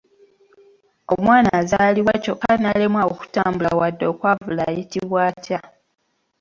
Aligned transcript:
Omwana 1.13 1.49
azaalibwa 1.61 2.13
ky'okka 2.23 2.51
n'alemwa 2.59 3.01
okutambula 3.11 3.69
wadde 3.79 4.05
okwavula 4.11 4.61
ayitibwa 4.69 5.19
atya? 5.29 5.59